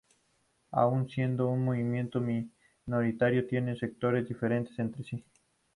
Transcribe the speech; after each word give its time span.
Aun 0.71 1.07
siendo 1.09 1.47
un 1.47 1.63
movimiento 1.63 2.19
minoritario, 2.87 3.45
tiene 3.45 3.75
sectores 3.77 4.27
diferenciados 4.27 4.79
entre 4.79 5.03
sí. 5.03 5.23